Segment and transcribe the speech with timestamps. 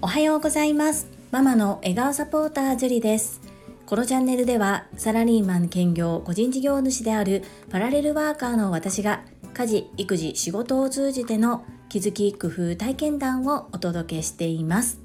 [0.00, 1.06] おはようございます。
[1.30, 3.40] ママの笑顔サポータージュリです。
[3.86, 15.00] このチャンネルではサラリーマン兼業個人事業主であるパラレルワーカーの私が家事育児仕事を通じての気づき工夫体験談をお届けしています。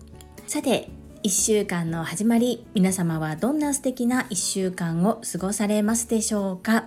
[0.47, 0.89] さて
[1.23, 6.85] 1週間の始まり皆様はどんな素敵な1週間を過ごされますでしょうか？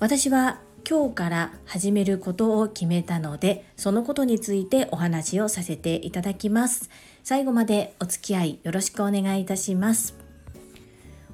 [0.00, 6.90] 私は今日から始めることを決めたのでそのことについてお話をさせていただきます。
[7.22, 10.14] 最後までお付き合いよろしくお願いいたします。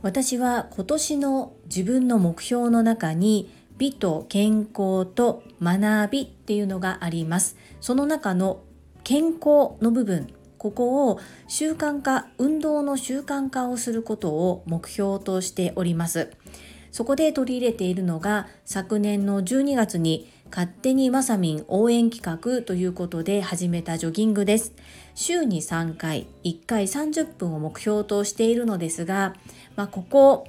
[0.02, 7.56] 私は今年の自分の目標の中に美と健康と学びっていうのがあります。
[7.80, 8.62] その中の
[9.02, 16.30] 健康の部分ここを習慣化運動の習慣化をすることを目標としております。
[16.92, 24.72] そこで取り入れているのが昨年の12月に勝手にまさみん応援企画ということで始めたジョギングです。
[25.14, 29.36] 週に3回、1回30分を目標としているのですが、
[29.76, 30.48] まあ、ここ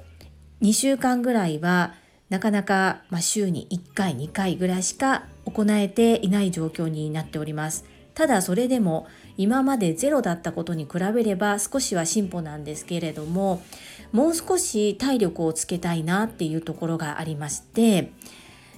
[0.60, 1.94] 2週間ぐらいは
[2.30, 7.84] なかなか、ま週に1回2回ぐらいしか行えていない状況になっております。
[8.14, 9.06] ただそれでも
[9.36, 13.62] 今までゼロだったことに比べれば少しは進歩なんですけれども
[14.12, 18.12] もう少し体力をつけたいなっていうところがありまして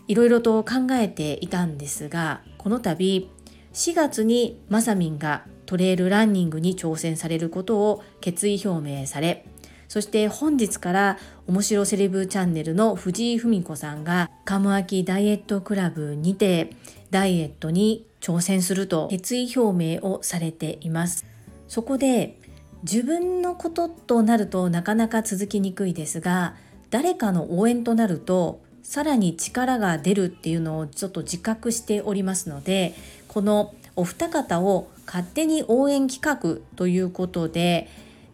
[0.07, 3.29] いろいろと考えていたんですがこの度
[3.73, 9.45] 4月にまさみんがトレイルランニングに挑戦されることを決意表明され
[9.89, 16.71] そして本日から面白セレブチャンネルの藤井文子さんがカムアキダイエットクラブにて
[17.11, 21.27] ダイエットに挑戦すると決意表明をされています。
[21.69, 22.39] そこで
[22.85, 26.55] 自分のこととなるとなかなか続きにくいですが
[26.91, 32.95] 誰かの応援となるとさらに力が出るっていうのをちょっと自覚しておりますので
[33.27, 37.89] このお二方を勝手に応援企画ということで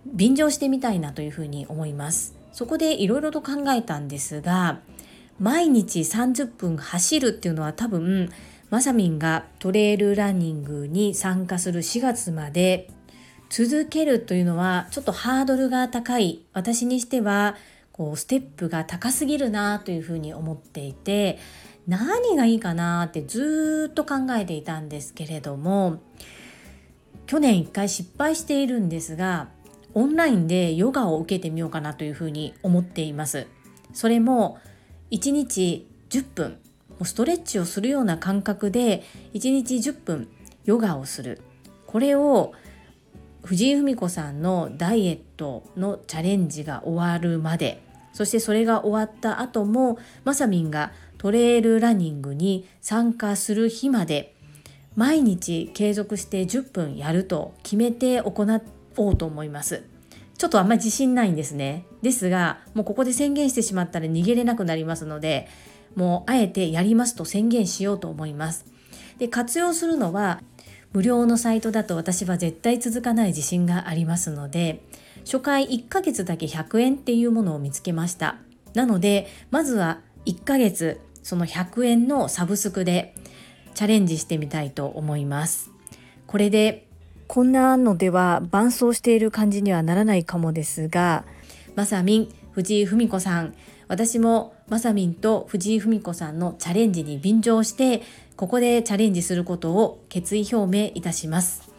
[0.05, 2.35] 便乗してみたいなというふうに思います。
[2.53, 4.81] そこでいろいろと考えたんですが
[5.39, 8.33] 毎日30分走るっていうのは多分
[8.71, 12.89] まさみんがトレイルランニングに参加する4月まで
[13.51, 16.47] 続けるというのはちょっとハードルが高い。
[16.53, 17.57] 私にしては
[17.91, 21.39] こうステップが高すぎるなというふうに思っていて
[21.87, 26.01] 何がいいかなってずっと考えていたんですけれども
[27.27, 29.49] 去年1回失敗しているんですが
[29.93, 33.49] オンラインでヨガを受けてみようかなというふうに思っています。
[33.93, 34.59] それも
[35.11, 36.59] 1日10分
[37.03, 39.03] ストレッチをするような感覚で
[39.35, 40.29] 1日10分
[40.65, 41.41] ヨガをする。
[41.87, 42.53] これを
[43.43, 47.83] 藤井文子さんのダイエットのチャレンジが終わるまで。
[48.13, 54.35] そしてそれが終わった後もまさみんがトレイルランニングに参加する日まで
[54.97, 58.61] 毎日継続して10分やると決めて行
[58.97, 59.85] おうと思います。
[60.37, 61.85] ちょっとあんまり自信ないんですね。
[62.03, 65.47] ですがもうここで宣言してしまったら逃げれなくなりますので
[65.95, 68.67] もうあえてやりますと宣言しようと思います。
[69.19, 70.41] で活用するのは
[70.93, 74.83] 無料のサイトだと私は絶対続かない自信がありますので
[75.21, 78.37] 初回1ヶ月だけ100円っていうものを見つけました。
[78.75, 83.15] なのでまずは1ヶ月その100円のサブスクで
[83.75, 85.71] チャレンジしてみたいと思います。
[86.27, 86.87] これで
[87.27, 91.25] こんなのでは伴走している感じにはならないかもですが
[91.77, 93.55] まさみん藤井文子さん。
[93.87, 98.03] 私もまさみんと藤井文子さんのチャレンジに便乗して
[98.41, 101.71] ここでチャレンジすることを決意表明いたします。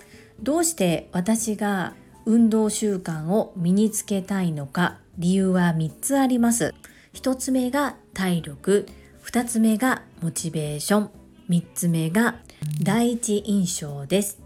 [0.44, 1.96] どうして私が
[2.28, 6.76] 運動習慣を身につけたいのか理由は3つあります。
[7.16, 8.86] 1つ目が体力。
[9.24, 11.10] 2つ目がモチベーション。
[11.50, 12.36] 3つ目が
[12.84, 14.40] 第一印象です。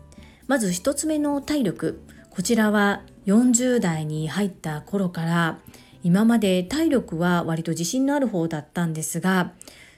[0.47, 2.02] まず1つ目の体力。
[2.30, 5.59] こちらは40代に入った頃から
[6.02, 9.52] 今まで体力は割と自信のある方だったんですが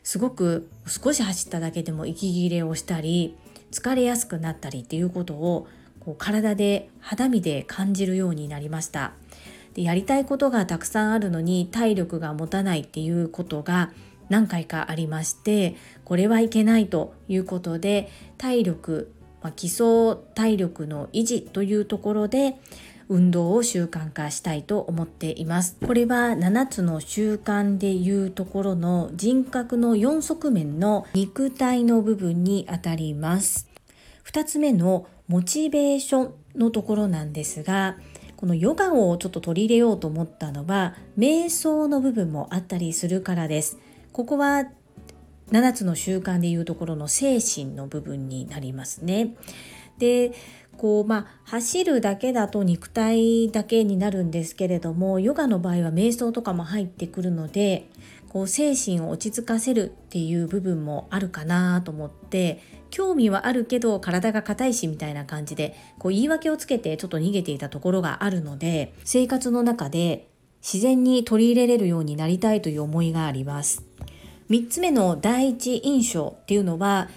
[0.08, 3.36] すごく少し走っただけでも息切れをしたり
[3.74, 5.68] 疲れやすくなったりっていうことを
[6.00, 9.12] こう体で肌身で感じるようになりました。
[9.74, 13.92] でやりたいことがたくさんあるのに体力が持たないっていうことが
[14.30, 15.76] 何回かありまして
[16.06, 19.12] これはいけないということで体力、
[19.44, 22.56] まあ、基礎体力の維持というところで
[23.10, 25.78] 運動を習慣化したいと思っています。
[25.86, 33.70] これは7つの習慣でいうところの人格の4側面の肉体の部分にあたります。
[34.26, 37.98] 2つ目のモチベーションのところなんですが、
[38.36, 43.78] このヨガをちょっと取り入れようと思ったのは、瞑想の部分もあったりするからです。
[44.12, 44.66] ここは
[45.52, 49.36] 7つの習慣でいうところの精神の部分になりますね。
[49.98, 50.34] で
[50.78, 57.90] こうまあ走るだけだと肉体だけになるんですけれどもヨガの場合は瞑想とかも入ってくるので
[58.30, 70.28] こう精神を落ち着かせるっていう部分もあるかなと思って興味はあるけど体が硬いしみたいな感じでこう言い訳をつけてちょっと逃げていたところがあるので生活の中で
[70.62, 73.84] 自然に取り入れれるようになりたいという思いがあります。
[74.50, 77.10] 3つ目の第一印象っていうのは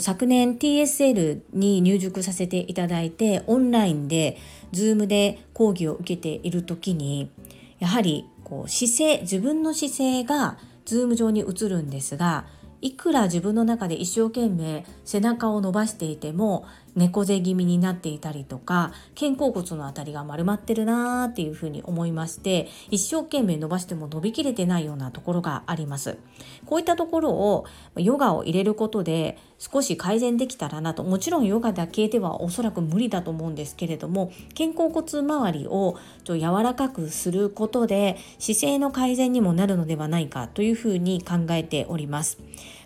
[0.00, 4.38] 昨年 TSL に入塾させていただいてオンラインで
[4.72, 7.30] Zoom で講義を受けている時に
[7.78, 12.46] やはりこう姿勢自分の姿勢が Zoom 上に映るんですが
[12.80, 26.18] いくら自分の中で一生懸命背中を伸ばしていても猫背気味になっていたりとか肩甲骨のあたりが丸まってるなーっていうふうに思いまして一生懸命伸ばしても伸びきれてないようなところがあります。
[26.64, 27.66] こういったところを
[27.96, 31.02] ヨガを入れることで少し改善できたらなと。
[31.02, 42.38] もちろんヨガだけではおそらく無理だと思うんですけれども肩甲骨周りをちょ柔らかくすることで姿勢の改善にもなるのではないかというふうに考えております。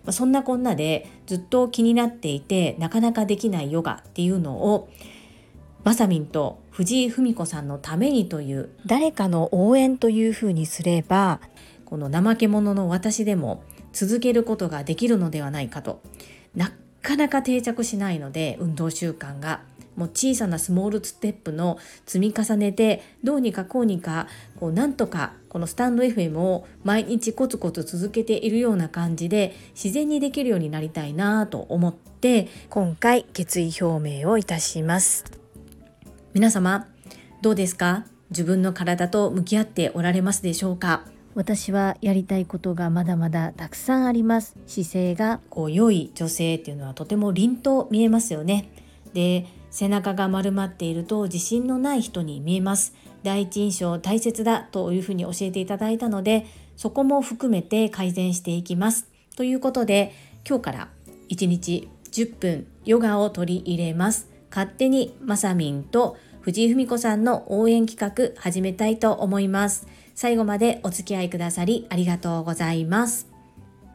[0.09, 4.89] そんなこんなでずっと気になっていてなかなかできないヨガっていうのを
[5.83, 11.39] まさみんと藤井文子さんのためにという誰かの応援というふうにすれば
[11.85, 13.63] この怠け者の私でも
[13.93, 16.01] 続けることができるのではないかと。
[16.55, 16.71] な
[17.01, 19.61] かなか定着しないので運動習慣が。
[19.97, 24.27] もう小さなスモールステップの積み重ねでどうにかこうにか
[24.57, 35.25] こうなんとかこのスタンド FM を毎日コツコツ続けているような感じで自然にできるようになりたいなと思って今回決意表明をいたします。
[36.33, 36.87] 皆様
[37.41, 38.05] どうですか？
[38.29, 41.03] 自分の体と向き合っておられますでしょうか？
[41.33, 44.57] 私はやりたいことがまだまだたくさんあります。
[44.67, 48.69] 姿勢がこう良い女性っていうのはとても凛と見えますよね。
[49.13, 52.93] で背中が丸まっていると自信のない人に見えます。
[53.23, 56.45] 第一印象大切だというふうに教えていただいたので
[56.75, 59.07] そこも含めて改善していきます。
[59.37, 60.13] ということで
[60.47, 60.89] 今日から
[61.29, 64.29] 1日10分ヨガを取り入れます。
[64.49, 69.87] 勝手にまさみんと藤井文子さんの応援企画始めたいと思います。
[70.15, 73.27] 最後までお付き合いくださりありがとうございます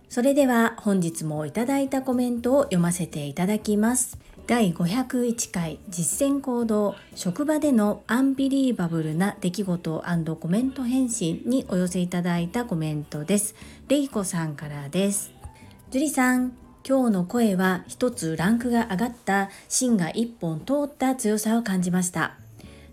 [0.08, 10.04] それでは本日もいただいたコメントを読ませていただきます第501回実践行動職場でのアンビリーバブルな出来事
[10.40, 13.56] コメント返信にお寄せいただいたコメントです。
[13.88, 15.32] レイコさんからです。
[15.90, 16.52] 樹里さん、
[16.88, 22.36] 今日の声は一つランクが上がった芯が一本通った強さを感じました。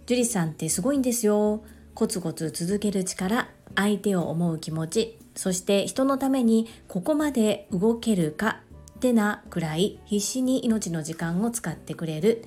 [0.07, 1.63] 樹里さんってすごいんですよ。
[1.95, 8.61] コツコツ続ける力、相手を思う気持ち、そして人のためにここまで動けるか
[8.99, 12.45] 手なくらい必死に命の時間を使ってくれる。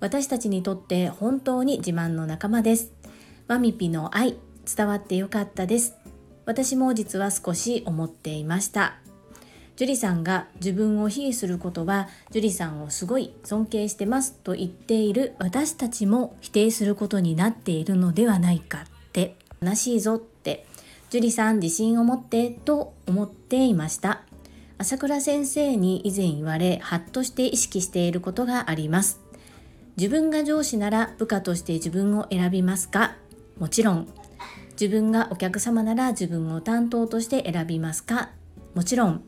[0.00, 2.92] 私たちにとって本当に自慢の仲間です。
[3.46, 4.36] マミピの愛
[4.76, 5.96] 伝わってよかったです。
[6.44, 9.07] 私も実は少し思っていました。
[9.78, 18.82] 樹里さんが自分を卑下することは樹里さんをすごい尊敬してますと言っている私たちも否定することになっているのではないかっ
[19.12, 19.36] て。
[19.62, 20.66] 悲しいぞって
[21.10, 24.22] 樹里さん自信を持ってと思っていました。
[24.78, 29.20] 朝倉先生に以前言われハッとして意識していることがあります。
[29.96, 33.14] 自分が上司なら部下として自分を選びますか？
[33.60, 34.08] もちろん。
[34.72, 38.30] 自分がお客様なら自分を担当として選びますか？
[38.74, 39.22] もちろん。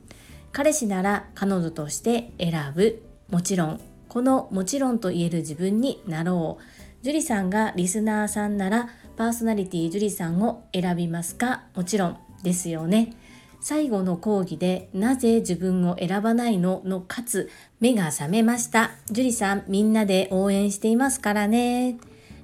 [0.53, 11.63] 彼氏なら彼女として選ぶもちろんこのもちろんと言える自分になろう樹里さんがリスナーさんならパーソナリティ樹里さんを選びますか？
[11.75, 13.15] もちろんですよね
[13.61, 18.91] 最後の講義でなぜ自分を選ばないののかつ目が覚めました？
[19.11, 21.99] 樹里さんみんなで応援していますからね。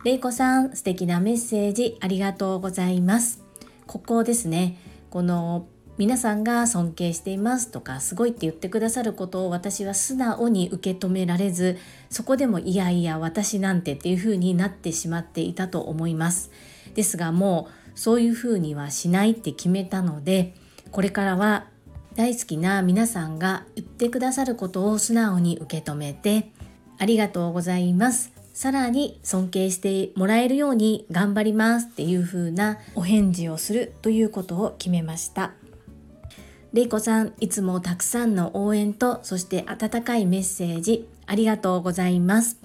[0.04, 3.42] れいこさん素敵なメッセージありがとうございます。
[3.86, 4.76] ここですね。
[5.10, 5.66] この
[5.98, 11.78] 皆さんが尊敬していますとかすごいって言ってくださることを私は素直に受け止められず
[12.10, 16.50] そこでもいやいや私なんてっていう風になってしまっていたと思います。
[16.94, 20.54] ですがもうそういう風にはしないって決めたので
[20.90, 21.66] これからは
[22.14, 26.50] 大好きな皆さんが言ってくださることを素直に受け止めて
[26.98, 28.32] ありがとうございます。
[28.52, 35.52] さらに尊敬してもらえるように頑張りますっていう風なお返事をするということを決めました。
[36.72, 42.58] れいこさんいつもたくさんの応援とそして温かいメッセージありがとうございます。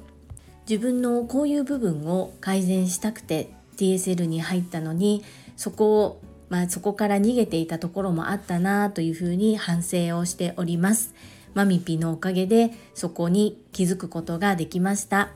[0.69, 5.23] 自分のこういう部分を改善したくて TSL に入ったのに
[5.57, 11.13] そこをまあ、そこから逃げていたところもあったなというふうに反省をしております。
[11.53, 15.29] マミピのおかげでそこに気づくことができました。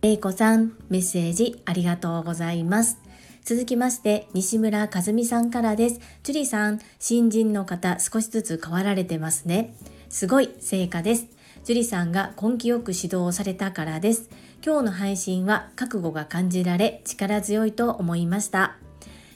[0.00, 2.98] れいこさんメッセージありがとうございます。
[3.48, 6.00] 続きまして、西村和美さんからです。
[6.22, 9.72] 樹里さん、新人の方、少しずつ変わられてますね。
[10.10, 11.28] すごい成果です。
[11.64, 14.28] 樹里さんが根気よく指導をされたからです。
[14.62, 18.76] 今日の配信は覚悟が感じられ、力強いと思いました。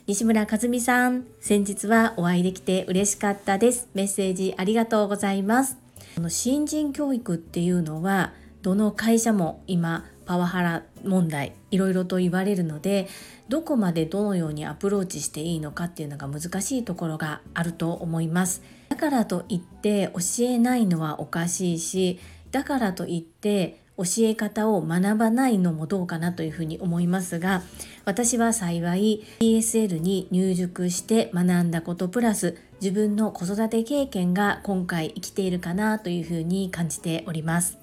[0.05, 3.89] 西村和美さん、先日はお会いできて嬉しかったです。
[3.95, 5.77] メッセージありがとうございます。
[6.13, 8.31] この新人教育っていうのは、
[8.63, 13.07] どの会社も今パワハラ問題いろいろと言われるので
[13.49, 18.63] どこまでどのようにアプローチしていいのかっていうのが難しいところがあると思います。
[18.87, 22.19] だからといって教えないのはおかしいし
[22.51, 27.63] だからといって教え方を学ばないのもどうかなというふうに思いますが
[28.05, 37.82] 私は幸い ESL に入塾して学んだことプラス自分の子育て経験が今回生きているかなというふうに感じております。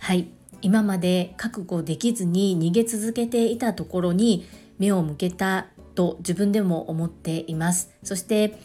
[0.00, 0.28] はい。
[0.60, 4.46] 今まで覚悟できずに逃げ続けていたところに
[4.78, 7.90] 目を向けたと自分でも思っています。
[8.02, 8.58] そして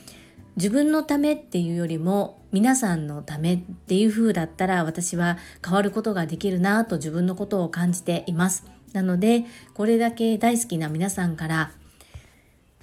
[0.56, 8.66] 自分のためっていうよりも皆さんのためっていう風だったら私は変わることができるなと自分のことを感じています。
[8.94, 11.72] なのでこれだけ大好きな皆さんから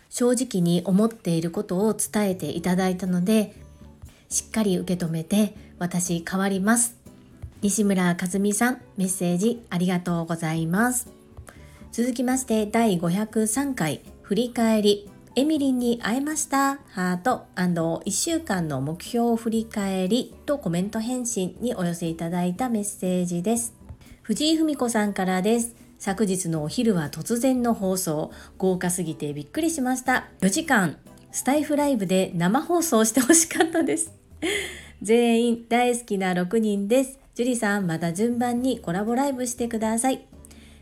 [0.09, 3.55] 正直に思っていることを伝えていただいたので
[4.29, 7.00] しっかり受け止めて私変わります。
[7.63, 11.09] 西村和美さんメッセージありがとうございます。
[11.93, 15.11] 続きまして第503回振り返り。
[15.37, 16.81] エミリンに会えました。
[16.89, 17.47] ハート。
[17.55, 23.75] &1 週間の目標を振り返りとコメント返信にお寄せいただいたメッセージです。
[24.23, 25.77] 藤井文子さんからです。
[26.01, 28.33] 昨日のお昼は突然の放送。
[28.59, 30.29] 豪華すぎてびっくりしました。
[30.41, 30.97] 4時間。
[31.31, 34.13] スタイフライブで生放送してほしかったです。
[35.01, 37.20] 全員大好きな6人です。
[37.41, 40.27] 樹里さんまた順番にコラボライブしてください。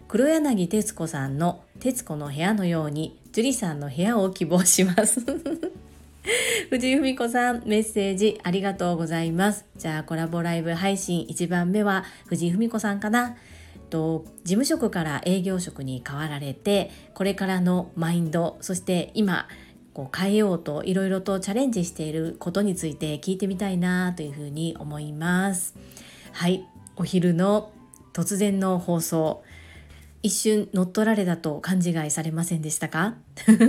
[0.08, 5.20] 黒柳徹子さんの『徹子の部屋』のように樹里さんの部屋を希望します。
[6.68, 9.66] 藤井文子さんメッセージありがとうございます。
[9.76, 13.36] じゃあコラボライブ配信1番目は藤井文子さんかな。
[13.88, 19.46] と事務職から営業職に変わられてこれからのマインドそして今
[19.94, 25.76] こう変えようといろいろとチャレンジしていることについて聞いてみたいなというふうに思います。
[26.38, 26.64] はい。
[26.94, 27.72] お昼の
[28.12, 29.42] 突然の放送。
[30.22, 33.16] 一瞬乗っ取られたと勘違いされませんでしたか？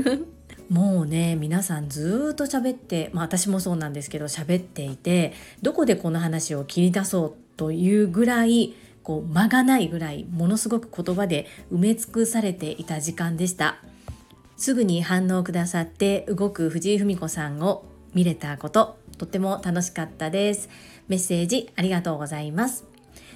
[0.69, 5.33] もうね皆さんずっと喋ってまあ私もそうなんですけど喋っていて
[5.63, 13.77] どこでこの話を切り出そうというぐらいこう間がないぐらいものすごく言葉で埋め尽くされていた時間でした。
[14.57, 17.83] すぐに反応くださって動く藤井文子さんを
[18.13, 20.69] 見れたこととっても楽しかったです。
[21.09, 22.85] メッセージありがとうございます。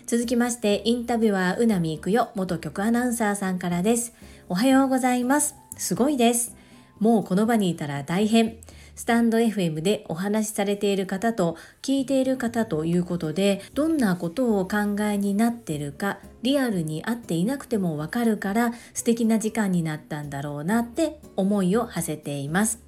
[0.05, 4.13] 続きましてインタビュアーうなみいくよ元局アナウンサーさんからです。
[4.47, 5.55] おはようございます。
[5.77, 6.55] すごいです。
[6.99, 8.55] もうこの場にいたら大変。
[8.95, 22.83] スタンド FM でお話しされている方と聞いている方ということでどんなことをお考えになってるかリアルに会っていなくてもわかるから素敵な時間になったんだろうなって思いを馳せています。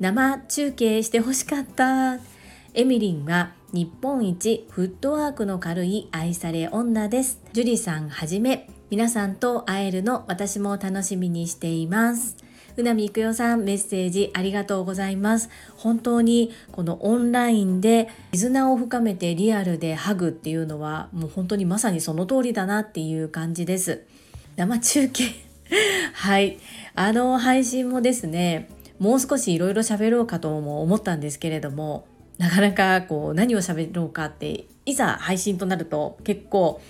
[0.00, 2.18] 生中継してほしかった。
[2.74, 7.38] エミリンは日本一フットワークの軽い愛され女です。
[7.52, 12.38] 樹里さんはじめ、皆さんと会えるの私も楽しみにしています。
[12.78, 15.50] うなみいくよさんメッセージありがとうございます。
[15.76, 24.06] 本当にこのオンラインで絆を深めてリアルでハグっていうのはもう本当にまさにその通りだなっていう感じです。
[24.56, 25.24] 生中継
[26.14, 26.56] はい。
[26.94, 32.06] あの配信もですね、もう少しいろいろ喋ろうかとも思ったんですけれども、
[32.38, 36.80] なかなかこう何を喋ろうかっていざ配信となると結構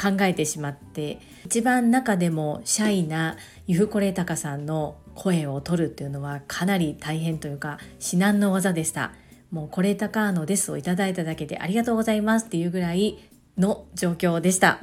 [0.00, 9.12] 考えてしまって一番中でもシャイなユフコレタカさんの声を取るっていうのはかなり大変というか至難の技でした。
[9.50, 10.70] もうコレタカーのです。
[10.70, 13.18] をいただいただけでありがとうございますっていうぐらい
[13.58, 14.80] の状況でした。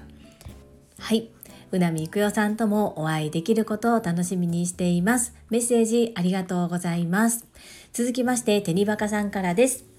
[1.00, 1.29] はい。
[1.71, 5.33] 宇波育代さんともお会いできることを楽しみにしています。
[5.50, 7.45] メッセージありがとうございます。
[7.93, 9.96] 続きましてテニバカさんからです。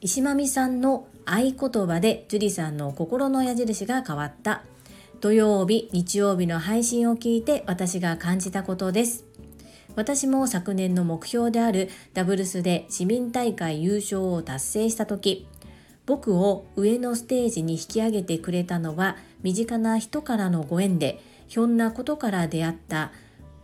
[0.00, 4.62] 石間美さんの合言葉で樹里さんの心の矢印が変わった。
[5.20, 9.24] 土曜日日曜日の配信を聞いて私が感じたことです。
[9.94, 15.48] 私も昨年の目標であるダブルスで市民大会優勝を達成した時
[16.04, 23.10] 僕を上のステージに引き上げてくれたのは身近な人からのご縁でひょんなことから出会った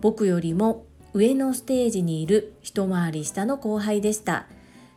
[0.00, 4.46] 僕よりも上のステージにいる一回り下の後輩でした。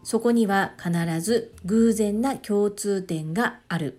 [0.06, 3.98] そこには必ず偶然な共通点がある。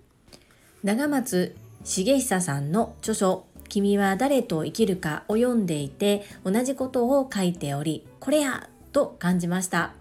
[0.84, 8.68] 長松茂久さんの著書「君は誰と生きるか」を読んでいて同じことを書いておりこれや!
[8.92, 9.92] と感じました。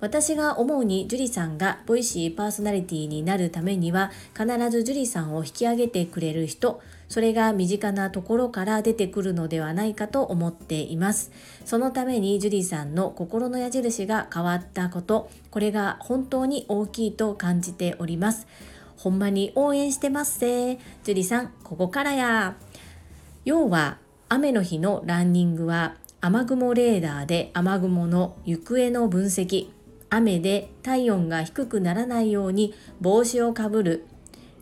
[0.00, 11.30] 私が思うに樹里さんがボイシーパーソナリティになるためには必ず樹里さんを引き上げてくれる人それが身近なところから出てくるのではないかと思っています。
[11.64, 18.46] そのために樹里さんの心の矢印が変わったことこれが本当に大きいと感じております。
[18.96, 20.78] ほんまに応援してますせ。
[21.04, 22.56] 樹里さんここからや。
[23.44, 23.98] 要は
[24.28, 29.68] 雨の日のランニングは雨雲レーダーで雨雲の行方の分析。
[30.08, 34.06] 雨で体温が低くならないように帽子をかぶる。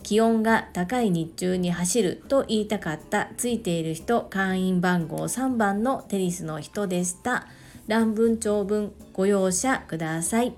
[0.04, 7.48] 気温が高い日中に走ると言いたかったついている人会員番号3番のテニスの人でした。
[7.88, 10.54] 乱文長文ご容赦ください。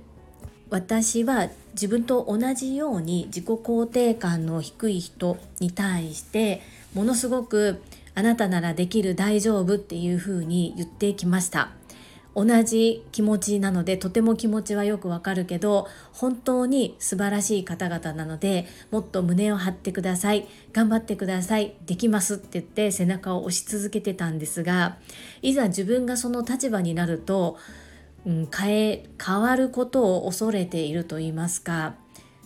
[0.69, 6.61] 私は自分と同じように自己肯定感の低い人に対して
[6.93, 7.81] ものすごく
[8.15, 11.71] あなたならできる大丈夫っていうふうに言ってきました。
[12.37, 24.99] 同じ気持ちなのでとても気持ちはよくわかるけど本当に素晴らしい方々なのでもっと胸を張ってください頑張ってくださいできますって言って背中を押し続けてたんですが
[25.41, 27.57] いざ自分がその立場になると、
[28.27, 31.95] うん、変え変わることを恐れていると言いますか、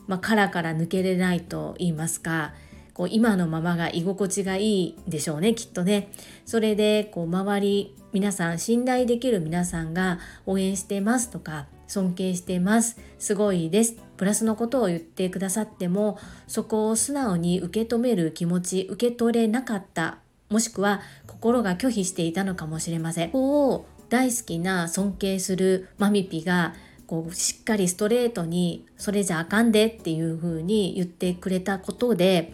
[0.06, 2.54] まあ、殻から抜けれないと言いますか
[3.00, 6.12] こう今のままが居心地がいいでしょうねきっとね。
[6.44, 13.00] それでこう周り皆さん信頼できる皆さんが応援してますとか尊敬してます。
[13.18, 13.96] すごいです。
[14.18, 20.18] プラスのことを言ってくださってもそこを素直に受け止める気持ち受け取れなかった。
[20.50, 23.30] もしくは心が拒否していたのかもしれません。
[23.30, 26.74] ここを大好きな尊敬するマミピが
[27.06, 32.52] こうしっかりストレートにそれじゃあかんでっていう風に言ってくれたことで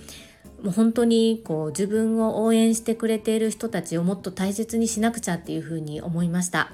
[0.63, 6.73] もう本当にこう自分を応援してくれている人たちをもっと大切にしなくちゃっていうふうに思いました。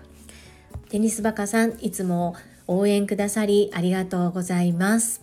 [0.88, 5.22] テニスバカさんいつも応援くださりありがとうございます。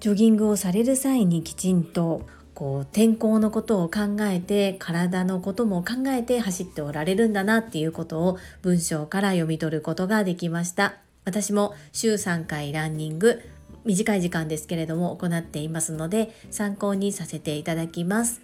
[0.00, 10.96] ジョギングをされる際にきちんとこう天候のことを考えて体のことも考えて走っておられるんだなっていうことを文章から読み取ることができました。
[11.24, 13.40] 私も週3回ランニング
[13.84, 18.40] 短い時間ですけれども行っていますので参考にさせていただきます。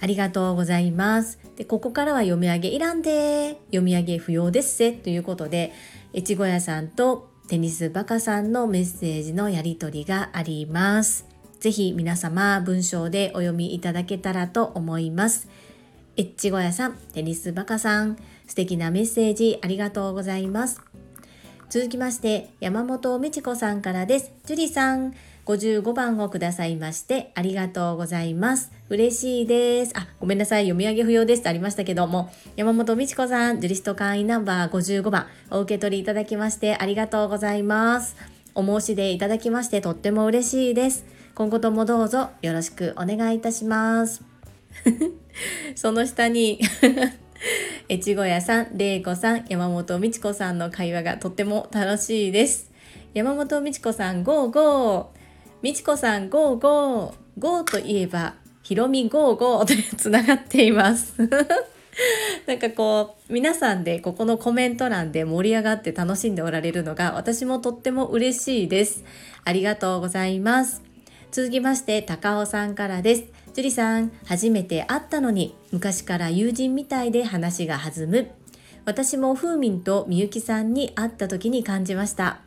[0.00, 1.38] ありがとうございます。
[1.56, 5.72] で、ここからは読み上げいらんで読み上げ不要ですせということで、
[6.14, 11.26] 越後屋さんとテニスバカさんのメッセージのやり取りがあります。
[11.60, 15.48] ぜひ皆様文章でお読みいただけたらと思います。
[16.18, 18.16] 越後屋さん、テニスバカさん、
[18.46, 20.80] 素敵なメッセージありがとうございます。
[21.70, 24.32] 続きまして山本美智子さんからです。
[24.44, 25.14] 樹里さん、
[25.46, 28.72] 55番をくださいましてありがとうございます。
[28.88, 29.92] 嬉しいです。
[29.96, 30.64] あ、ごめんなさい。
[30.64, 38.16] 読み上げ不要ですってありましたけども、山本美智子さん、ジュリスト会員ナンバー55番お受け取りいただきましてありがとうございます。
[38.54, 41.04] お申し出いただきましてとっても嬉しいです。
[41.34, 44.22] 今後ともどうぞよろしくお願いいたします。
[45.74, 46.60] その下に
[47.88, 52.70] 越後屋さん、玲子さん、山本美智子さんの会話がとっても楽しいです。
[53.12, 55.06] 山本美智子さん、ゴーゴー
[55.62, 61.14] 美智子さん、ゴーゴーゴーといえば、ひろみゴーゴー とつながっています。
[62.46, 69.04] なんかこう皆さんでここのコメント欄で盛り上がって楽しんでおられるのが私もとっても嬉しいです。
[69.44, 70.82] ありがとうございます。
[71.30, 73.33] 続きまして高尾さんからです。
[73.54, 78.32] 樹里さん、初めて会ったのに昔から友人みたいで話が弾む。
[78.84, 82.40] 私もふうみんとみゆきさんに会った時に感じました。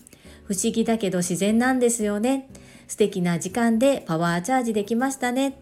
[0.44, 2.50] 不思議だけど自然なんですよね。
[2.90, 5.58] 素敵な時間でパワーチャージできましたね。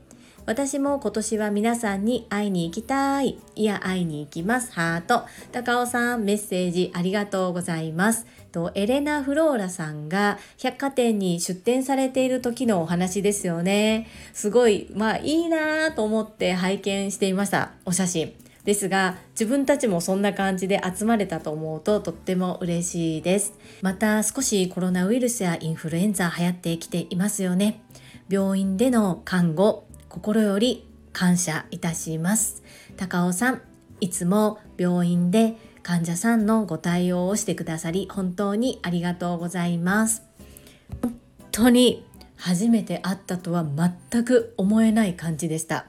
[0.47, 3.39] 私も今年は皆さんに会いに行きたい。
[3.55, 4.71] いや、会いに行きます。
[4.73, 5.25] ハート。
[5.51, 8.25] 高尾さん、メッセージありがとうございます。
[8.55, 14.07] とエレナ・フローラさんが百貨店に出店されている時のお話ですよね。
[14.33, 17.73] すごい、まあいいなと思って拝見していました。
[17.83, 18.33] お写真。
[18.63, 27.83] ですが自分たちもそんな感じで集まれたと思うととっても嬉しいですまた少しコロナウイルスやインフルエンザ流行ってきていますよね
[28.27, 32.63] 病院での看護心より感謝いたします
[32.97, 33.61] 高尾さん
[34.01, 35.55] いつも病院で
[35.85, 40.23] 患者さんのご対応をしてくださり本当にありがとうございます。
[41.03, 41.19] 本
[41.51, 42.03] 当に
[42.37, 45.85] 初めて会ったとは全く思えない感じでした。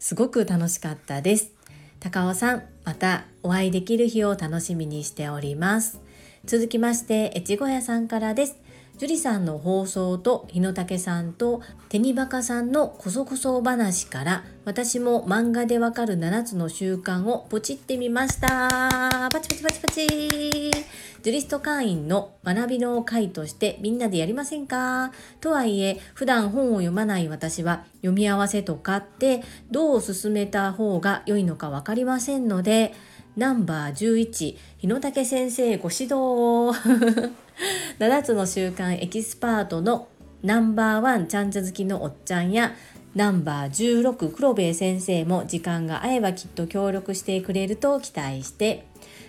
[0.00, 1.52] すごく楽しかったです。
[2.00, 6.00] 高尾さんまたお会いできる日を楽しみにしております。
[6.44, 8.56] 続きまして越後屋さんからです。
[8.98, 19.28] 樹里さんの放送と日野武さんとテニバカさんのこそこそ話から私も漫画でわかる7つの習慣をポチってみました。
[19.32, 20.08] パチパチパチパチ。
[20.08, 25.12] ジュリスト会員の学びの会としてみんなでやりませんか？
[25.40, 32.94] とはいえ普段本を読まない私は読み合わせとかってどう進めた方が良いのかわかりませんので
[33.38, 36.74] ナンバー11日野武先生ご指導を
[38.00, 40.08] 7つの習慣エキスパートの
[40.42, 42.74] ナンバーワンちゃんちゃ好きのおっちゃんや
[43.14, 43.70] ナンバー
[44.02, 48.86] 16黒部先生も時間が合えばきっと協力してくれると期待して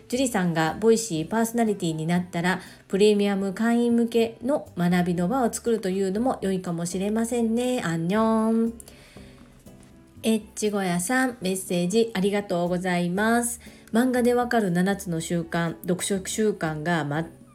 [0.08, 7.84] 樹里さんがボイシーパーソナリティになったらプレミアム会員向けの学びの場を作るというのも良いかもしれませんね。
[7.84, 8.74] アンニョン。
[10.22, 13.62] エッチゴヤさんメッセージありがとうございます。
[13.91, 17.06] 漫画でわかる7つの習慣読書習慣が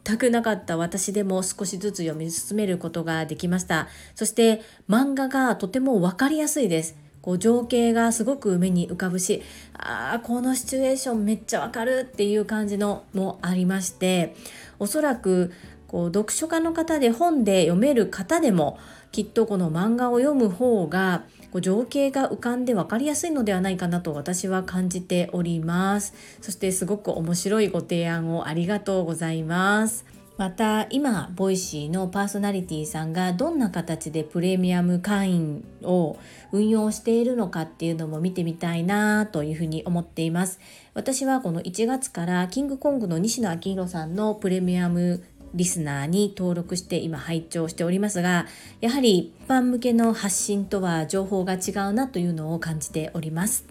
[0.05, 3.87] 全くなかった私でも少しずつ読み進めることができました。
[4.15, 6.95] そして漫画がとても分かりやすいです。
[7.25, 9.41] こう情景がすごく目に浮かぶし
[9.73, 14.35] ああこのシチュエーションめっちゃわかるっていう感じのもありまして
[14.77, 15.51] おそらく
[15.87, 18.77] こう読書家の方で本で読める方でも
[19.11, 21.23] きっとこの漫画を読む方が
[21.55, 26.13] こう情景が浮かんで分かりやすいのではないかなと私は感じております。
[26.41, 30.05] そしてすごく面白いご提案をありがとうございます。
[30.37, 36.17] また今ボイシーのパーソナリティさんがどんな形でプレミアム会員を
[36.51, 40.59] 運用しているのかっていうのも見てみたいなというふうに思っています。
[40.93, 45.23] 私はこの1月からキングコングの西野昭弘さんのプレミアム
[45.55, 48.45] リスナーに登録して今拝聴しておりますが
[48.81, 53.65] やはり一般向けの発信とは情報が違うなというのを感じております。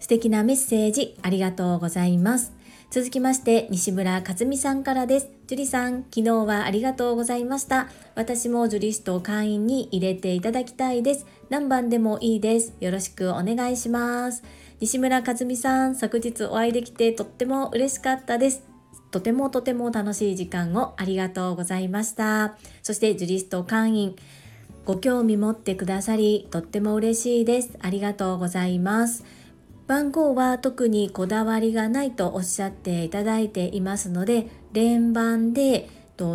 [0.00, 2.52] 素敵なメッセージありがとうございます。
[2.90, 5.28] 続きまして西村克美さんからです。
[5.46, 7.88] 樹里さん昨日はありがとうございました。
[8.14, 11.26] 私もジュリスト会員に入れていただきたいです。
[11.50, 12.74] 何番でもいいです。
[12.80, 14.42] よろしくお願いします。
[14.80, 18.67] 西村克美さん昨日お会いできてとっても嬉しかったです。
[19.10, 22.56] とてもとても楽しい時間をありがとうございました。
[22.82, 24.16] そしてジュリスト会員、
[24.84, 27.78] ご興味持ってくださり、とっても嬉しいです。
[27.80, 29.24] ありがとうございます。
[29.86, 35.88] 番号は特にこだわりがないとおっしゃっていただいていますので、連番で、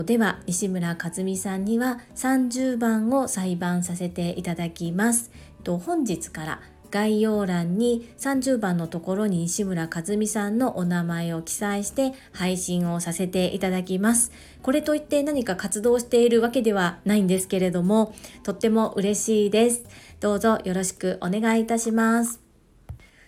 [0.06, 5.30] では西村克美さんには30番を裁判させていただきます。
[5.66, 6.62] 本日から
[6.94, 14.32] 概要欄に30番のところに西村和美さんのお名前を記載して配信をさせていただきます。
[14.62, 19.86] これといって何か活動しているわけではないんですけれども、とっても嬉しいです。
[20.20, 22.40] どうぞよろしくお願いいたします。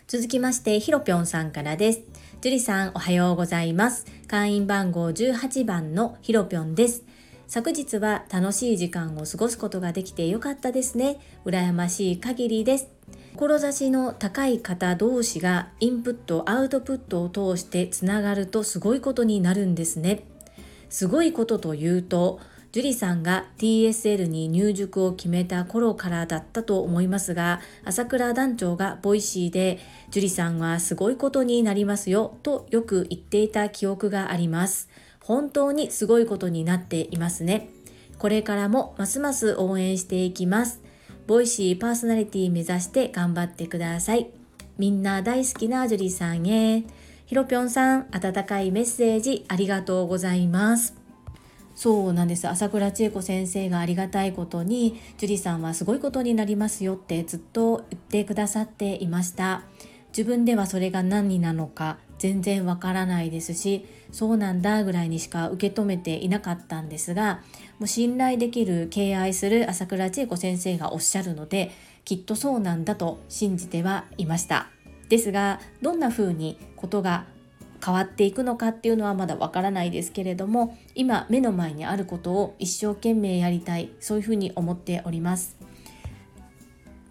[0.06, 2.02] 続きまして、ひろぴょんさんからです。
[2.42, 4.06] 樹里さんおはようございます。
[4.28, 7.04] 会員番号18番のひろぴょんです。
[7.48, 11.18] 昨日は楽しい時間を過ごすことができてよかったですね。
[11.46, 12.95] 羨ましい限りです。
[13.36, 20.24] 志の高い方同士がインプットアウトプットを通してつながるとすごいことになるんですね。
[20.90, 22.40] すごいことというと
[22.72, 29.80] 樹里さんが TSL に入塾を決めた頃からだったと思いますが朝倉団長がボイシーで
[30.12, 34.90] 樹里さんはすごいことになりますよとよく言っていた記憶があります。
[35.20, 37.70] 本当にすごいことになっていますね。
[38.18, 40.85] これからもますます応援していきます。
[41.28, 44.30] ボイシーパーソナリティ目指して頑張ってください。
[44.78, 46.84] みんな大好きなジュリさんへ。
[47.26, 51.06] ひろぴょんさん、温かいメッセージありがとうございます。
[51.76, 59.64] そうなんです朝倉千恵子先生がありがたいことに樹里さんはすごいことになりますよってずっと言ってくださっていました
[60.16, 67.42] 自分ではそれが何なのか全然わからないですしそうなんだぐらいにしか受け止めていなかったんですが
[67.80, 71.72] もう信頼できる敬愛する朝倉千恵子先生がおっしゃるので
[72.06, 74.68] きっとそうなんだと信じてはいました。
[75.10, 77.26] ですがどんな風にことが
[77.84, 85.58] 変わっていくのかっていうのはまだわからないですけれども今目の前にあることを一生懸命やりたいそういうふうに思っております。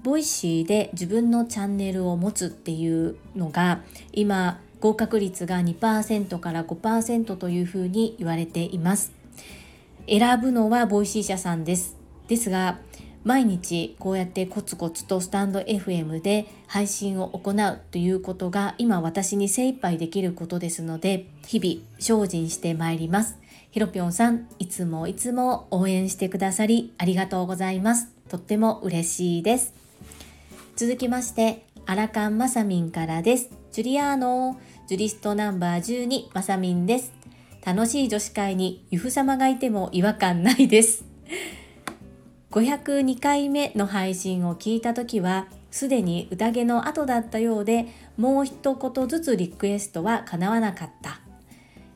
[0.05, 3.81] ボイシーで自分のチャンネルを持つっていうのが
[4.13, 9.13] 今合格率が2%から5%というふうに言われています。
[10.07, 11.97] 選ぶのはボイシー社さんです。
[12.29, 12.81] ですが
[13.25, 23.39] 毎日こうやってコツコツとスタンド FM で配信を行うということが今私に精一杯できることですので日々精進してまいります。
[23.71, 28.09] ひろぴょんさんいつもいつも応援してくださりありがとうございます。
[28.29, 29.84] とっても嬉しいです。
[30.77, 33.51] 続きましてアラカンマサミンからです。
[33.71, 34.59] ジュリアーノ、
[34.89, 37.13] ジュリストナンバー12マサミンです。
[37.65, 41.05] 楽しい女子会にユフ様がいても違和感ないです。
[42.51, 51.21] 502回目の配信を聞いた時はすでに宴の後だったようでもう一言ずつリクエストは叶わなかった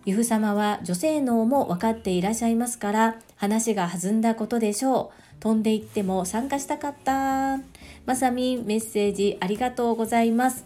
[0.04, 7.59] 由布様は女性脳も分かっていらっしゃいますから話が弾んだことでしょう飛んでいっても参加したかった。
[8.07, 10.64] まさみんメッセージありがとうございます。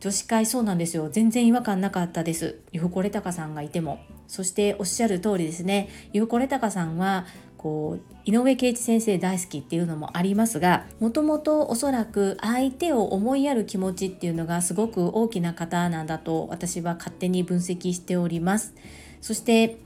[0.00, 1.08] 女子会そうなんですよ。
[1.10, 2.60] 全然違和感なかったです。
[2.72, 3.98] ゆふこれたかさんがいても。
[4.28, 5.88] そしておっしゃる通りですね。
[6.12, 7.26] ゆふこれたかさんは
[7.56, 18.74] こう井上圭一先生大好きっていうのもありますがもともとおそらく相手を思いやる気持ちっていうのがすごく大きな方なんだと私は勝手に分析しております。
[19.20, 19.78] そして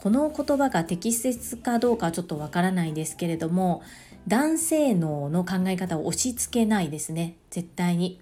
[0.00, 3.82] この言葉が適切かどうかちょっとわからないですけれども
[4.28, 8.20] 男性脳の考え方を押し付けないですね絶対に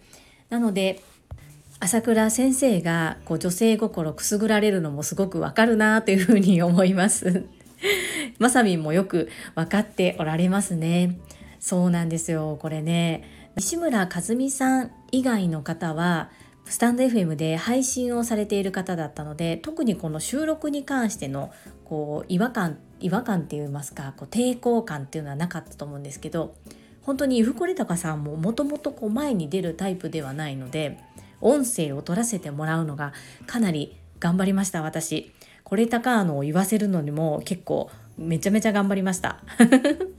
[0.48, 1.02] なので
[1.78, 7.44] 朝倉先生がこう女性心くすぐられるのもすごくわかるなというふうに思います
[8.38, 11.18] まさみんもよく分かっておられますね。
[11.60, 12.58] そうなんですよ。
[12.60, 16.30] これね、西村和美さん以外の方は、
[16.68, 21.52] スタンド FM で配信をされている方だったので特にこの収録に関しての
[21.84, 26.54] こう違和感違和感って言いますかこう抵抗感っていうのはなかったと思うんですけど
[27.02, 30.98] 本当にゆふこれたかさんももともと前に出るタイプではないので
[31.40, 33.12] 音声を取らせてもらうのが
[33.46, 39.40] かなり頑張りました私これ高のを言わせるのにも結構めちゃめちゃ頑張りました。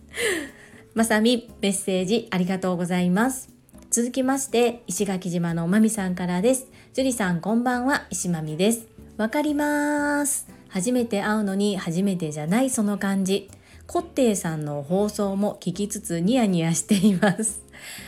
[0.93, 3.56] まさみメッセージありがとうございます。
[3.89, 6.67] 続きまして石垣島のまみさんからです。
[6.93, 8.87] 樹里さんこんばんは石まみです。
[9.15, 10.47] わかります。
[10.67, 13.49] 初めて会うのに初めてじゃないその感じ。
[13.87, 17.63] コッテイさんの放送も聞きつつニヤニヤしています。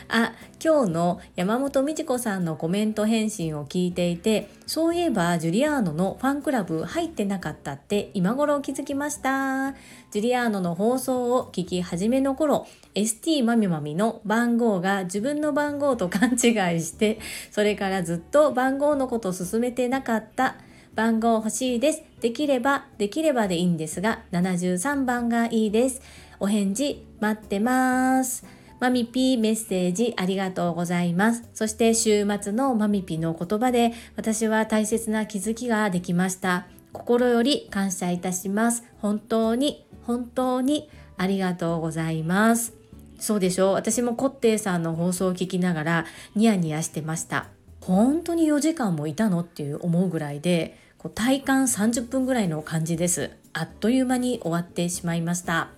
[0.08, 9.72] あ今日の山本美智子さんのコメント返信を聞いていてそういえばジュリアーノのファンクラブ入ってなかったって今頃気づきました
[10.10, 16.34] ジュリアーノの放送を聞き始めの頃 ST まみまみの番号が自分の番号と勘違
[16.76, 17.18] いして
[17.50, 20.56] それからずっと番号のこと進めてなかった
[20.94, 22.02] 番号欲しいです。
[22.20, 26.02] できれば、できればでいいんですが、73番がいいです。
[26.38, 28.59] お返事待ってます。
[28.80, 31.48] マミピーメッセージありがとうございます。
[31.52, 36.66] そして週末のマミピーの言葉で私は大切な気づきができました。
[36.92, 38.84] 心より感謝いたします。
[38.98, 40.88] 本当に、本当に
[41.18, 42.72] ありがとうございます。
[43.18, 47.48] そうでしょう私もコッテイさんの放送を聞きながらニヤニヤしてました。
[47.82, 53.30] 本当に4時間もいたのっていう思うぐらいでこう体感30分ぐらいの感じです。
[53.52, 55.68] あっという間に終わってしまいました。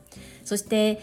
[0.45, 1.01] そして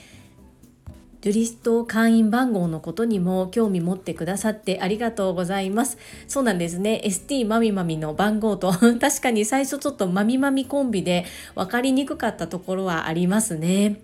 [1.22, 5.98] ジュリスト会員番号のことにも興味持ってくださってありがとうございます。
[6.28, 7.02] そうなんですね。
[7.04, 14.00] ST マミマミの番号と 確かに最初ちょっとマミマミコンビで分かりにくかったところはありますね。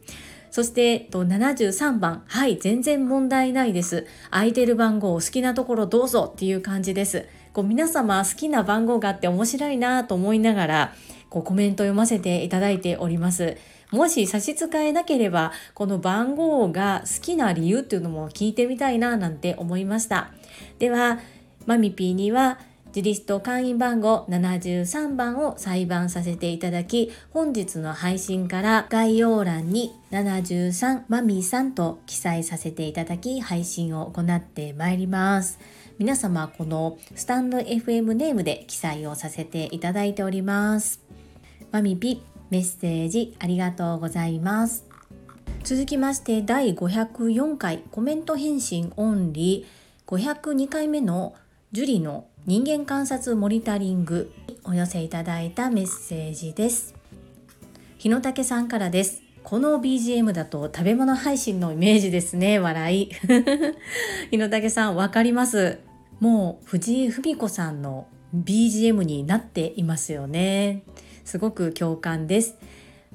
[0.51, 2.23] そして、73番。
[2.27, 4.07] はい、全然問題ないです。
[4.31, 7.25] 空いてる番号、好きなところどうぞっていう感じです。
[7.51, 10.93] こう皆様好きな番号があって面白いなと思いながら、
[11.35, 13.57] こうコメント読ませていただいております。
[13.91, 20.31] もし差し支えなければこの番号が好きな理由っていうのも聞いてみたいななんて思いました。
[20.79, 21.19] では
[21.65, 22.59] マミピーには
[22.93, 35.59] ジリスト会員番号73番を裁判させていただき本日の配信から概要欄に73マミーさんと記載させていただき配信を行ってまいります。
[35.99, 41.04] 皆様このスタンド FM ネームで記載をさせていただいております。
[41.75, 44.85] マミピメッセージありがとうございます。
[45.65, 51.35] 続きまして第504回コメント返信オンリー502回目の
[51.73, 54.31] ジュリの人間観察モニタリング
[54.63, 56.95] お寄せいただいたメッセージです。
[57.97, 59.21] 日野武さんからです。
[59.43, 62.57] この BGM だと食べ物配信のイメージですね。
[62.57, 63.09] 笑い。
[64.31, 65.79] 日野武さんわかります。
[66.21, 70.83] もう藤井文子さんの BGM になっていますよね。
[71.25, 72.55] すごく共感です。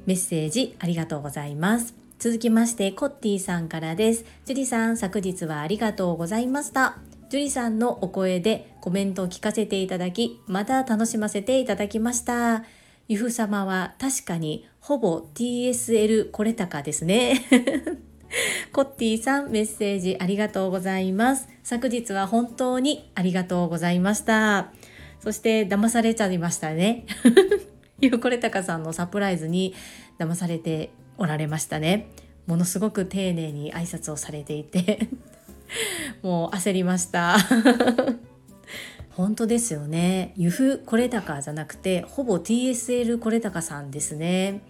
[0.04, 1.94] メッセージありがとうございます。
[2.18, 4.26] 続きまして、コッティさんからです。
[4.44, 6.98] ジュリさん、昨日はありがとうございました。
[7.30, 12.64] ジュリさんのお声でコメントを聞かせていただき、また楽しませていただきました。
[13.08, 17.42] ゆふ様は確かにほぼ TSL これたかですね。
[18.72, 21.48] コッティさんメッセージありがとうございます。
[21.62, 24.72] 昨日は本当にありがとうございました。
[25.20, 27.06] そして騙されちゃいましたね。
[28.00, 29.74] ゆうこれたかさんのサプライズに
[30.18, 32.08] 騙されておられましたね。
[32.46, 35.08] ものすごく丁寧に挨拶をされていて
[36.22, 37.36] もう焦りました。
[39.10, 40.32] 本当ですよね。
[40.36, 44.62] 由布コレタカじゃなくてほぼ TSL コレタカさんですね。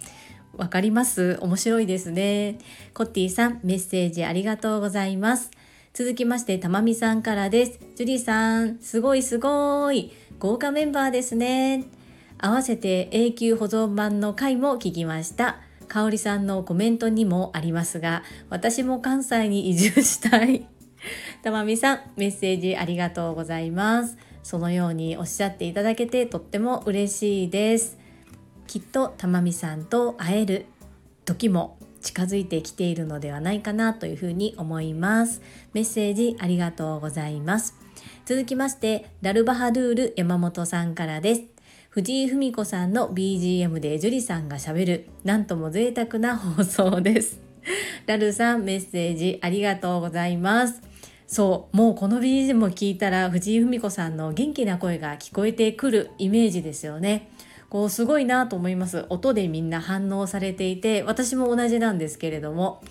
[0.57, 1.37] わかります？
[1.41, 2.57] 面白いですね。
[2.93, 5.51] コッティさんメッセージありがとうございます。
[5.93, 7.79] 続きましてたまみさんからです。
[7.95, 10.11] ジュリさんすごいすごい。
[10.39, 11.85] 豪華メンバーですね。
[12.41, 15.59] 合わせて永久保存版の回も聞きました。
[15.87, 20.65] 香里さんのコメントにもありますが私も関西に移住したい。
[21.43, 24.17] たまみさんメッセージありがとうございます。
[24.41, 27.97] そのようにおっしゃっていただけてとっても嬉しいです。
[28.67, 30.65] きっとたまみさんと会える
[31.25, 35.41] 時も近づいてきているのではないかなというふうに思います。
[35.73, 37.75] メッセージありがとうございます。
[38.25, 41.41] 続きましてラルバハドゥール山本さんからです。
[41.91, 47.41] 藤井文子さんの BGM で樹里さんがしゃべるなんとも贅沢な放送です。
[48.07, 50.81] ラルさんメッセージありがとうございます。
[51.27, 57.29] そうもうこの BGM を聞いたら藤井文子さんの元気な声が聞こえてくるイメージですよね。
[57.69, 59.05] こうすごいなと思います。
[59.09, 62.81] 音でみんな反応されていて私も同じなんですけれども。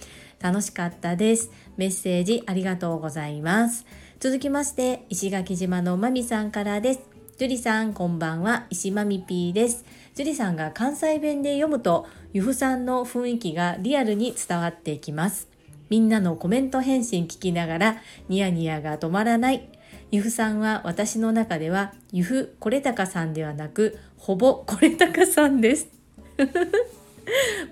[0.42, 1.50] 楽しかったです。
[1.76, 3.86] メッセージありがとうございます。
[4.18, 7.19] 続きまして石垣島のまみさんからです。
[7.40, 8.66] 樹里さんこんばんは。
[8.68, 9.86] 石まみぴーです。
[10.14, 15.48] 樹里さんが関西弁で読むとゆふさんの雰囲気がリアルに伝わっていきます。
[15.88, 17.96] みんなのコメント返信聞きながら
[18.28, 19.70] ニヤニヤが止まらない。
[20.10, 25.88] ゆふさんは私の中ではゆふこれたかさんではなくほぼこれたかさんです。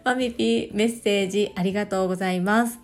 [0.03, 2.79] マミピーメッセージありがとうございます。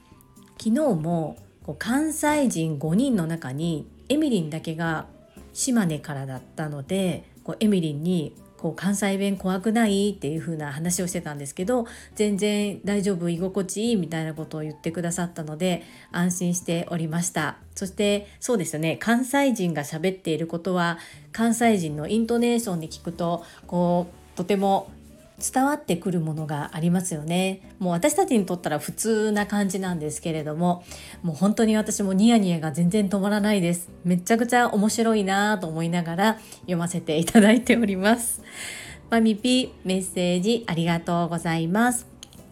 [0.59, 1.39] 昨日も
[1.79, 5.07] 関西人5人の中にエミリンだけが
[5.55, 10.15] 島根からだったのでこうエミリンにこう関西弁怖くない？
[10.17, 17.59] っていう風な話をしてたんですけど全然大丈夫居心地いいみたいなことを言ってくださったので安心しておりました。
[17.75, 18.97] そしてそうですよね。
[18.97, 20.99] 関西人が喋っていることは
[21.33, 24.91] 関西人のイントネーションに聞くとこうとても
[25.39, 27.61] 伝わってくるものがありますよね。
[27.79, 30.85] もう私たちにとったら普通な感じなんですけれども
[31.23, 33.91] もう本当に私もニヤニヤが全然止まらないです。
[34.05, 38.43] めちゃくちゃ面白いなと思いながら読ませていただいております。
[39.11, 42.07] マミピメッセージありがとうございます。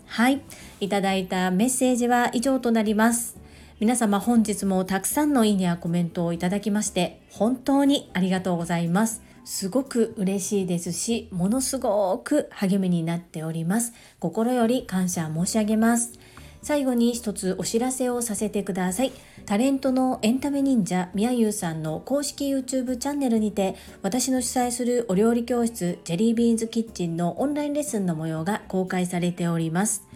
[0.06, 0.42] はい。
[0.80, 3.36] いただいたメッセージは以上となります。
[3.80, 9.22] 皆様本日もたくさんのいいねやコメントをいただきまして本当にありがとうございます。
[9.44, 13.92] すごく嬉しいですし、ものすごく励みになっております。
[14.18, 16.18] 心より感謝申し上げます。
[16.62, 19.12] 最後に一つお知らせをさせてください。
[19.46, 30.06] タレントのエンタメ忍者みやゆうさんの公式 YouTube チャンネルにて私の主催するお料理教室ジェリービーンズキッチンのオンラインレッスンの模様が公開されております。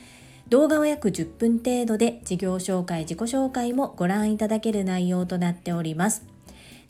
[0.49, 6.36] 動画は約10分程度で事業紹介、自己紹介もご覧いただける内容となっております。